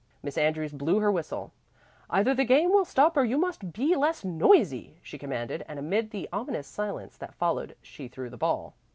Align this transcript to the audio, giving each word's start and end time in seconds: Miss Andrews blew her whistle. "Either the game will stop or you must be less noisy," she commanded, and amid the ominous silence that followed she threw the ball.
Miss 0.23 0.35
Andrews 0.35 0.71
blew 0.71 0.97
her 0.97 1.11
whistle. 1.11 1.51
"Either 2.09 2.33
the 2.33 2.43
game 2.43 2.71
will 2.71 2.85
stop 2.85 3.15
or 3.15 3.23
you 3.23 3.37
must 3.37 3.71
be 3.71 3.95
less 3.95 4.25
noisy," 4.25 4.97
she 5.03 5.19
commanded, 5.19 5.63
and 5.67 5.77
amid 5.77 6.09
the 6.09 6.27
ominous 6.33 6.65
silence 6.65 7.15
that 7.17 7.35
followed 7.35 7.75
she 7.83 8.07
threw 8.07 8.27
the 8.27 8.35
ball. 8.35 8.73